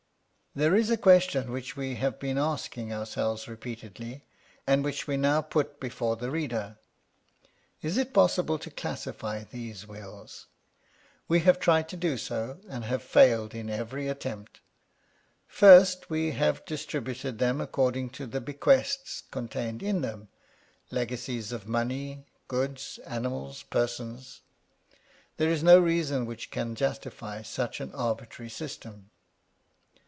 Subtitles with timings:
[0.53, 4.25] There is a question which we have been asking ourselves repeatedly,
[4.67, 6.77] and which we now put before the reader.
[7.81, 10.47] Is it possible to classify these wills?
[11.29, 14.59] We have tried to do so, and have failed in every attempt.
[15.47, 20.27] First, we have distributed them according to the bequests contained in them;—
[20.91, 24.41] legacies of money, goods, animals, persons.
[25.37, 29.11] There is no reason which can justify such an arbitrary system.